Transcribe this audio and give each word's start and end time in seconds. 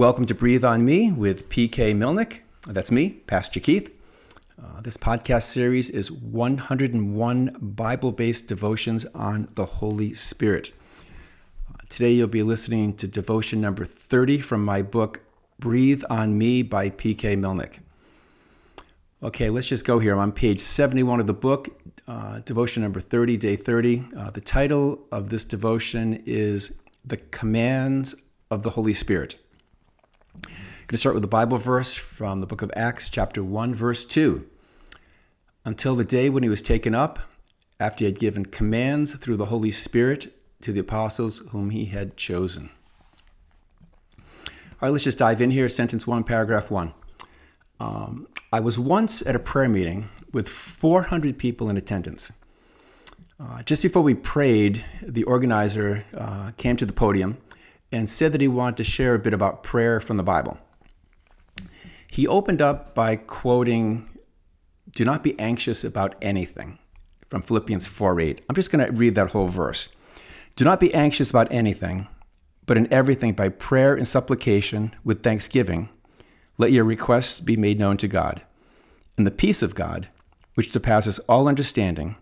Welcome 0.00 0.24
to 0.24 0.34
Breathe 0.34 0.64
on 0.64 0.82
Me 0.82 1.12
with 1.12 1.50
PK 1.50 1.94
Milnick. 1.94 2.40
That's 2.66 2.90
me, 2.90 3.10
Pastor 3.10 3.60
Keith. 3.60 3.94
Uh, 4.58 4.80
this 4.80 4.96
podcast 4.96 5.42
series 5.42 5.90
is 5.90 6.10
101 6.10 7.56
Bible 7.60 8.10
based 8.10 8.48
devotions 8.48 9.04
on 9.14 9.48
the 9.56 9.66
Holy 9.66 10.14
Spirit. 10.14 10.72
Uh, 11.68 11.76
today 11.90 12.12
you'll 12.12 12.28
be 12.28 12.42
listening 12.42 12.94
to 12.94 13.06
devotion 13.06 13.60
number 13.60 13.84
30 13.84 14.38
from 14.38 14.64
my 14.64 14.80
book, 14.80 15.20
Breathe 15.58 16.02
on 16.08 16.38
Me 16.38 16.62
by 16.62 16.88
PK 16.88 17.36
Milnick. 17.36 17.80
Okay, 19.22 19.50
let's 19.50 19.66
just 19.66 19.84
go 19.84 19.98
here. 19.98 20.14
I'm 20.14 20.20
on 20.20 20.32
page 20.32 20.60
71 20.60 21.20
of 21.20 21.26
the 21.26 21.34
book, 21.34 21.68
uh, 22.08 22.40
devotion 22.46 22.82
number 22.82 23.00
30, 23.00 23.36
day 23.36 23.54
30. 23.54 24.08
Uh, 24.16 24.30
the 24.30 24.40
title 24.40 25.06
of 25.12 25.28
this 25.28 25.44
devotion 25.44 26.22
is 26.24 26.80
The 27.04 27.18
Commands 27.18 28.14
of 28.50 28.62
the 28.62 28.70
Holy 28.70 28.94
Spirit. 28.94 29.38
I'm 30.34 30.42
going 30.42 30.88
to 30.88 30.98
start 30.98 31.14
with 31.14 31.24
a 31.24 31.28
Bible 31.28 31.58
verse 31.58 31.94
from 31.94 32.40
the 32.40 32.46
book 32.46 32.62
of 32.62 32.70
Acts, 32.76 33.08
chapter 33.08 33.42
1, 33.42 33.74
verse 33.74 34.04
2. 34.04 34.46
Until 35.64 35.94
the 35.94 36.04
day 36.04 36.30
when 36.30 36.42
he 36.42 36.48
was 36.48 36.62
taken 36.62 36.94
up, 36.94 37.18
after 37.78 38.04
he 38.04 38.10
had 38.10 38.18
given 38.18 38.44
commands 38.46 39.14
through 39.14 39.36
the 39.36 39.46
Holy 39.46 39.70
Spirit 39.70 40.32
to 40.62 40.72
the 40.72 40.80
apostles 40.80 41.40
whom 41.50 41.70
he 41.70 41.86
had 41.86 42.16
chosen. 42.16 42.70
All 44.18 44.86
right, 44.86 44.92
let's 44.92 45.04
just 45.04 45.18
dive 45.18 45.40
in 45.40 45.50
here. 45.50 45.68
Sentence 45.68 46.06
1, 46.06 46.24
paragraph 46.24 46.70
1. 46.70 46.92
Um, 47.80 48.28
I 48.52 48.60
was 48.60 48.78
once 48.78 49.26
at 49.26 49.34
a 49.34 49.38
prayer 49.38 49.68
meeting 49.68 50.08
with 50.32 50.48
400 50.48 51.38
people 51.38 51.70
in 51.70 51.76
attendance. 51.76 52.32
Uh, 53.38 53.62
just 53.62 53.82
before 53.82 54.02
we 54.02 54.14
prayed, 54.14 54.84
the 55.02 55.24
organizer 55.24 56.04
uh, 56.16 56.50
came 56.56 56.76
to 56.76 56.84
the 56.84 56.92
podium 56.92 57.38
and 57.92 58.08
said 58.08 58.32
that 58.32 58.40
he 58.40 58.48
wanted 58.48 58.76
to 58.78 58.84
share 58.84 59.14
a 59.14 59.18
bit 59.18 59.34
about 59.34 59.62
prayer 59.62 60.00
from 60.00 60.16
the 60.16 60.22
Bible. 60.22 60.58
He 62.08 62.26
opened 62.26 62.60
up 62.60 62.94
by 62.94 63.16
quoting, 63.16 64.08
Do 64.92 65.04
not 65.04 65.22
be 65.22 65.38
anxious 65.38 65.84
about 65.84 66.14
anything, 66.20 66.78
from 67.28 67.42
Philippians 67.42 67.86
4 67.86 68.20
8. 68.20 68.44
I'm 68.48 68.56
just 68.56 68.72
going 68.72 68.84
to 68.84 68.92
read 68.92 69.14
that 69.14 69.30
whole 69.30 69.48
verse. 69.48 69.94
Do 70.56 70.64
not 70.64 70.80
be 70.80 70.92
anxious 70.92 71.30
about 71.30 71.52
anything, 71.52 72.08
but 72.66 72.76
in 72.76 72.92
everything 72.92 73.32
by 73.32 73.48
prayer 73.48 73.94
and 73.94 74.06
supplication 74.06 74.94
with 75.04 75.22
thanksgiving, 75.22 75.88
let 76.58 76.72
your 76.72 76.84
requests 76.84 77.40
be 77.40 77.56
made 77.56 77.78
known 77.78 77.96
to 77.98 78.08
God. 78.08 78.42
And 79.16 79.26
the 79.26 79.30
peace 79.30 79.62
of 79.62 79.74
God, 79.74 80.08
which 80.54 80.72
surpasses 80.72 81.18
all 81.20 81.48
understanding, 81.48 82.16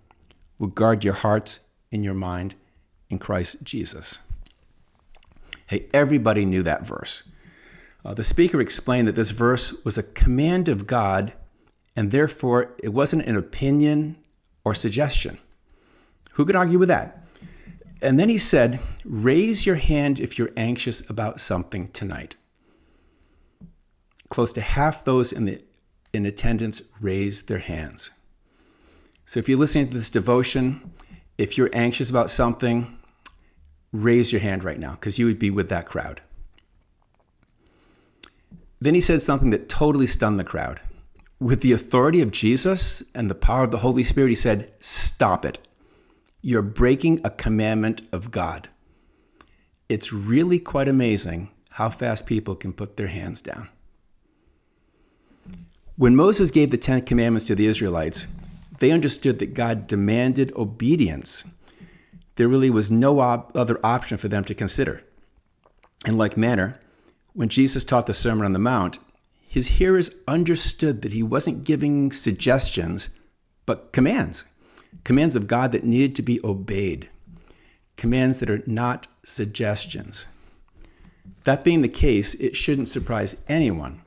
will 0.58 0.68
guard 0.68 1.04
your 1.04 1.14
hearts 1.14 1.60
and 1.90 2.04
your 2.04 2.14
mind 2.14 2.54
in 3.10 3.18
Christ 3.18 3.62
Jesus. 3.62 4.20
Hey, 5.68 5.86
everybody 5.92 6.44
knew 6.44 6.62
that 6.62 6.86
verse. 6.86 7.30
Uh, 8.04 8.14
the 8.14 8.24
speaker 8.24 8.60
explained 8.60 9.06
that 9.06 9.14
this 9.14 9.32
verse 9.32 9.84
was 9.84 9.98
a 9.98 10.02
command 10.02 10.68
of 10.68 10.86
God, 10.86 11.34
and 11.94 12.10
therefore 12.10 12.74
it 12.82 12.88
wasn't 12.88 13.26
an 13.26 13.36
opinion 13.36 14.16
or 14.64 14.74
suggestion. 14.74 15.38
Who 16.32 16.46
could 16.46 16.56
argue 16.56 16.78
with 16.78 16.88
that? 16.88 17.26
And 18.00 18.18
then 18.18 18.28
he 18.30 18.38
said, 18.38 18.80
Raise 19.04 19.66
your 19.66 19.76
hand 19.76 20.20
if 20.20 20.38
you're 20.38 20.52
anxious 20.56 21.08
about 21.10 21.40
something 21.40 21.88
tonight. 21.88 22.36
Close 24.30 24.52
to 24.54 24.60
half 24.60 25.04
those 25.04 25.32
in, 25.32 25.44
the, 25.44 25.62
in 26.14 26.24
attendance 26.24 26.80
raised 27.00 27.48
their 27.48 27.58
hands. 27.58 28.10
So 29.26 29.38
if 29.38 29.48
you're 29.48 29.58
listening 29.58 29.88
to 29.88 29.96
this 29.96 30.10
devotion, 30.10 30.92
if 31.36 31.58
you're 31.58 31.70
anxious 31.74 32.08
about 32.08 32.30
something, 32.30 32.97
raise 33.92 34.32
your 34.32 34.40
hand 34.40 34.64
right 34.64 34.78
now 34.78 34.92
because 34.92 35.18
you 35.18 35.26
would 35.26 35.38
be 35.38 35.50
with 35.50 35.68
that 35.68 35.86
crowd. 35.86 36.20
Then 38.80 38.94
he 38.94 39.00
said 39.00 39.22
something 39.22 39.50
that 39.50 39.68
totally 39.68 40.06
stunned 40.06 40.38
the 40.38 40.44
crowd. 40.44 40.80
With 41.40 41.60
the 41.60 41.72
authority 41.72 42.20
of 42.20 42.30
Jesus 42.30 43.02
and 43.14 43.30
the 43.30 43.34
power 43.34 43.64
of 43.64 43.70
the 43.70 43.78
Holy 43.78 44.04
Spirit, 44.04 44.30
he 44.30 44.34
said, 44.34 44.72
Stop 44.78 45.44
it. 45.44 45.58
You're 46.42 46.62
breaking 46.62 47.20
a 47.24 47.30
commandment 47.30 48.02
of 48.12 48.30
God. 48.30 48.68
It's 49.88 50.12
really 50.12 50.58
quite 50.58 50.88
amazing 50.88 51.50
how 51.70 51.90
fast 51.90 52.26
people 52.26 52.54
can 52.54 52.72
put 52.72 52.96
their 52.96 53.06
hands 53.08 53.40
down. 53.40 53.68
When 55.96 56.14
Moses 56.14 56.50
gave 56.50 56.70
the 56.70 56.76
Ten 56.76 57.02
Commandments 57.02 57.46
to 57.46 57.54
the 57.54 57.66
Israelites, 57.66 58.28
they 58.78 58.92
understood 58.92 59.40
that 59.40 59.54
God 59.54 59.88
demanded 59.88 60.52
obedience 60.54 61.44
there 62.38 62.48
really 62.48 62.70
was 62.70 62.88
no 62.88 63.18
other 63.18 63.80
option 63.82 64.16
for 64.16 64.28
them 64.28 64.44
to 64.44 64.54
consider. 64.54 65.02
In 66.06 66.16
like 66.16 66.36
manner, 66.36 66.76
when 67.32 67.48
Jesus 67.48 67.84
taught 67.84 68.06
the 68.06 68.14
Sermon 68.14 68.44
on 68.44 68.52
the 68.52 68.60
Mount, 68.60 69.00
his 69.48 69.66
hearers 69.66 70.12
understood 70.28 71.02
that 71.02 71.12
he 71.12 71.22
wasn't 71.22 71.64
giving 71.64 72.12
suggestions, 72.12 73.10
but 73.66 73.92
commands. 73.92 74.44
Commands 75.02 75.34
of 75.34 75.48
God 75.48 75.72
that 75.72 75.82
needed 75.82 76.14
to 76.14 76.22
be 76.22 76.40
obeyed. 76.44 77.08
Commands 77.96 78.38
that 78.38 78.50
are 78.50 78.62
not 78.66 79.08
suggestions. 79.24 80.28
That 81.42 81.64
being 81.64 81.82
the 81.82 81.88
case, 81.88 82.34
it 82.34 82.56
shouldn't 82.56 82.86
surprise 82.86 83.42
anyone 83.48 84.02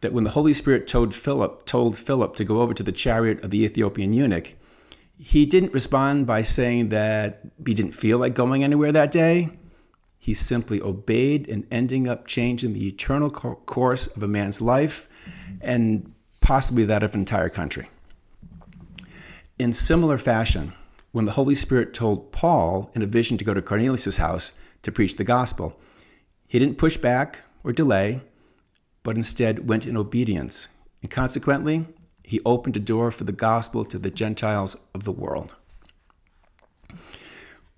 that 0.00 0.12
when 0.12 0.24
the 0.24 0.30
Holy 0.30 0.54
Spirit 0.54 0.88
told 0.88 1.14
Philip, 1.14 1.66
told 1.66 1.96
Philip 1.96 2.34
to 2.34 2.44
go 2.44 2.62
over 2.62 2.74
to 2.74 2.82
the 2.82 2.90
chariot 2.90 3.44
of 3.44 3.50
the 3.50 3.62
Ethiopian 3.62 4.12
eunuch, 4.12 4.54
he 5.24 5.46
didn't 5.46 5.72
respond 5.72 6.26
by 6.26 6.42
saying 6.42 6.90
that 6.90 7.40
he 7.66 7.72
didn't 7.72 7.94
feel 7.94 8.18
like 8.18 8.34
going 8.34 8.62
anywhere 8.62 8.92
that 8.92 9.10
day. 9.10 9.48
He 10.18 10.34
simply 10.34 10.82
obeyed 10.82 11.48
and 11.48 11.66
ending 11.70 12.06
up 12.06 12.26
changing 12.26 12.74
the 12.74 12.86
eternal 12.86 13.30
course 13.30 14.06
of 14.06 14.22
a 14.22 14.28
man's 14.28 14.60
life 14.60 15.08
and 15.62 16.12
possibly 16.42 16.84
that 16.84 17.02
of 17.02 17.14
an 17.14 17.20
entire 17.20 17.48
country. 17.48 17.88
In 19.58 19.72
similar 19.72 20.18
fashion, 20.18 20.74
when 21.12 21.24
the 21.24 21.32
Holy 21.32 21.54
Spirit 21.54 21.94
told 21.94 22.30
Paul 22.30 22.90
in 22.94 23.00
a 23.00 23.06
vision 23.06 23.38
to 23.38 23.44
go 23.44 23.54
to 23.54 23.62
Cornelius' 23.62 24.18
house 24.18 24.58
to 24.82 24.92
preach 24.92 25.16
the 25.16 25.24
gospel, 25.24 25.80
he 26.46 26.58
didn't 26.58 26.76
push 26.76 26.98
back 26.98 27.44
or 27.64 27.72
delay, 27.72 28.20
but 29.02 29.16
instead 29.16 29.66
went 29.66 29.86
in 29.86 29.96
obedience. 29.96 30.68
And 31.00 31.10
consequently, 31.10 31.86
he 32.24 32.40
opened 32.44 32.76
a 32.76 32.80
door 32.80 33.10
for 33.10 33.24
the 33.24 33.32
gospel 33.32 33.84
to 33.84 33.98
the 33.98 34.10
Gentiles 34.10 34.76
of 34.94 35.04
the 35.04 35.12
world. 35.12 35.54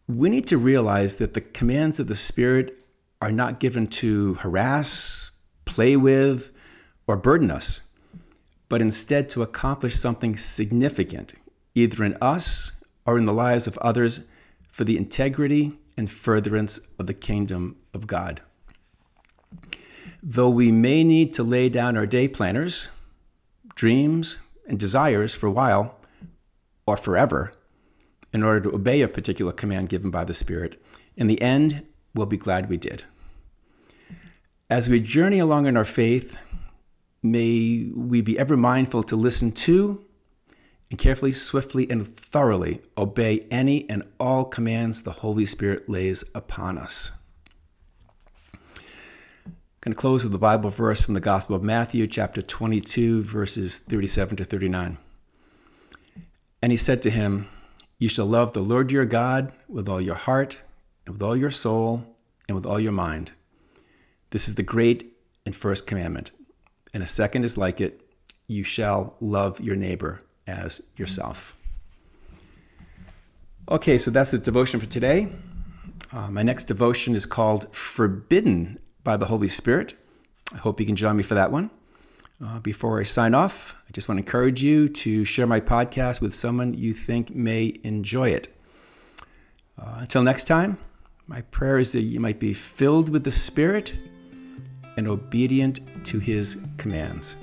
We 0.09 0.29
need 0.29 0.47
to 0.47 0.57
realize 0.57 1.17
that 1.17 1.35
the 1.35 1.41
commands 1.41 1.99
of 1.99 2.07
the 2.07 2.15
Spirit 2.15 2.79
are 3.21 3.33
not 3.33 3.59
given 3.59 3.89
to 3.89 4.35
harass, 4.35 5.33
play 5.65 5.97
with, 5.97 6.53
or 7.09 7.17
burden 7.17 7.51
us, 7.51 7.81
but 8.69 8.81
instead 8.81 9.29
to 9.31 9.43
accomplish 9.43 9.97
something 9.97 10.37
significant, 10.37 11.35
either 11.75 12.05
in 12.05 12.17
us 12.23 12.81
or 13.05 13.19
in 13.19 13.25
the 13.25 13.33
lives 13.33 13.67
of 13.67 13.77
others, 13.79 14.27
for 14.71 14.85
the 14.85 14.97
integrity 14.97 15.77
and 15.97 16.09
furtherance 16.09 16.79
of 16.99 17.07
the 17.07 17.15
kingdom 17.15 17.77
of 17.93 18.07
God. 18.07 18.43
Though 20.23 20.51
we 20.51 20.71
may 20.71 21.03
need 21.03 21.33
to 21.35 21.43
lay 21.43 21.69
down 21.69 21.97
our 21.97 22.07
day 22.07 22.29
planners, 22.29 22.91
dreams, 23.77 24.39
and 24.67 24.81
desires 24.81 25.35
for 25.35 25.47
a 25.47 25.53
while 25.53 25.97
or 26.87 26.97
forever 26.97 27.53
in 28.33 28.43
order 28.43 28.61
to 28.61 28.75
obey 28.75 29.03
a 29.03 29.09
particular 29.09 29.53
command 29.53 29.89
given 29.89 30.11
by 30.11 30.25
the 30.25 30.35
Spirit. 30.35 30.83
In 31.17 31.29
the 31.29 31.41
end, 31.41 31.87
we'll 32.15 32.27
be 32.27 32.37
glad 32.37 32.69
we 32.69 32.77
did. 32.77 33.05
As 34.69 34.91
we 34.91 34.99
journey 34.99 35.39
along 35.39 35.67
in 35.67 35.77
our 35.77 35.85
faith, 35.85 36.39
may 37.23 37.89
we 37.95 38.21
be 38.21 38.39
ever 38.39 38.57
mindful 38.57 39.05
to 39.05 39.15
listen 39.15 39.53
to 39.53 40.03
and 40.91 40.99
carefully, 40.99 41.33
swiftly, 41.33 41.89
and 41.91 42.07
thoroughly 42.07 42.81
obey 42.97 43.47
any 43.51 43.89
and 43.91 44.03
all 44.21 44.45
commands 44.45 45.03
the 45.03 45.13
Holy 45.13 45.47
Spirit 45.47 45.89
lays 45.89 46.25
upon 46.35 46.79
us 46.79 47.13
going 49.87 49.95
to 49.95 50.01
close 50.01 50.25
with 50.25 50.35
a 50.35 50.39
Bible 50.39 50.69
verse 50.69 51.05
from 51.05 51.15
the 51.15 51.21
Gospel 51.21 51.55
of 51.55 51.63
Matthew, 51.63 52.09
chapter 52.09 52.43
22, 52.43 53.23
verses 53.23 53.79
37 53.79 54.39
to 54.39 54.45
39. 54.45 54.99
And 56.61 56.73
he 56.73 56.77
said 56.77 57.03
to 57.03 57.11
him, 57.11 57.47
You 58.01 58.09
shall 58.09 58.27
love 58.27 58.53
the 58.53 58.65
Lord 58.65 58.91
your 58.91 59.05
God 59.05 59.53
with 59.69 59.89
all 59.89 60.01
your 60.01 60.17
heart, 60.17 60.61
and 61.07 61.15
with 61.15 61.23
all 61.23 61.37
your 61.37 61.53
soul, 61.53 62.05
and 62.49 62.57
with 62.57 62.67
all 62.67 62.81
your 62.81 62.91
mind. 62.91 63.31
This 64.31 64.49
is 64.49 64.57
the 64.57 64.65
great 64.65 65.17
and 65.45 65.55
first 65.55 65.87
commandment. 65.87 66.33
And 66.93 67.01
a 67.01 67.07
second 67.07 67.45
is 67.45 67.57
like 67.57 67.81
it 67.81 68.01
you 68.49 68.65
shall 68.65 69.15
love 69.21 69.61
your 69.61 69.77
neighbor 69.77 70.19
as 70.49 70.83
yourself. 70.97 71.57
Okay, 73.71 73.99
so 73.99 74.11
that's 74.11 74.33
the 74.33 74.39
devotion 74.39 74.81
for 74.81 74.87
today. 74.87 75.29
Uh, 76.11 76.29
my 76.29 76.43
next 76.43 76.65
devotion 76.65 77.15
is 77.15 77.25
called 77.25 77.73
Forbidden 77.73 78.81
by 79.07 79.17
the 79.17 79.25
Holy 79.25 79.47
Spirit. 79.47 79.95
I 80.53 80.59
hope 80.59 80.81
you 80.81 80.85
can 80.85 80.97
join 80.97 81.17
me 81.17 81.23
for 81.23 81.35
that 81.35 81.53
one. 81.53 81.71
Uh, 82.45 82.59
before 82.59 83.01
I 83.01 83.05
sign 83.05 83.35
off, 83.35 83.77
I 83.89 83.93
just 83.93 84.09
want 84.09 84.19
to 84.19 84.23
encourage 84.23 84.63
you 84.63 84.89
to 84.89 85.25
share 85.25 85.47
my 85.47 85.61
podcast 85.61 86.21
with 86.21 86.35
someone 86.35 86.75
you 86.75 86.93
think 86.93 87.35
may 87.35 87.79
enjoy 87.85 88.31
it. 88.31 88.49
Uh, 89.79 89.99
until 90.01 90.23
next 90.23 90.45
time, 90.45 90.77
my 91.29 91.41
prayer 91.43 91.79
is 91.79 91.93
that 91.93 92.03
you 92.03 92.19
might 92.19 92.41
be 92.41 92.53
filled 92.53 93.09
with 93.09 93.23
the 93.23 93.31
Spirit 93.31 93.97
and 94.97 95.07
obedient 95.07 95.81
to 96.05 96.19
his 96.19 96.61
commands. 96.77 97.37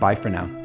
Bye 0.00 0.14
for 0.14 0.30
now. 0.30 0.63